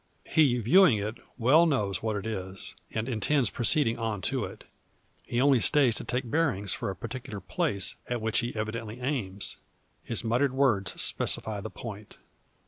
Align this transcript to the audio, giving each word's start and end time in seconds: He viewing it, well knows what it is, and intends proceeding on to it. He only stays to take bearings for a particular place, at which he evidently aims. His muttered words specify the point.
He 0.25 0.57
viewing 0.57 0.97
it, 0.97 1.17
well 1.37 1.67
knows 1.67 2.01
what 2.01 2.15
it 2.15 2.25
is, 2.25 2.73
and 2.89 3.07
intends 3.07 3.51
proceeding 3.51 3.99
on 3.99 4.19
to 4.23 4.45
it. 4.45 4.63
He 5.27 5.39
only 5.39 5.59
stays 5.59 5.93
to 5.97 6.03
take 6.03 6.27
bearings 6.31 6.73
for 6.73 6.89
a 6.89 6.95
particular 6.95 7.39
place, 7.39 7.95
at 8.09 8.19
which 8.19 8.39
he 8.39 8.55
evidently 8.55 8.99
aims. 8.99 9.57
His 10.01 10.23
muttered 10.23 10.53
words 10.53 10.99
specify 10.99 11.61
the 11.61 11.69
point. 11.69 12.17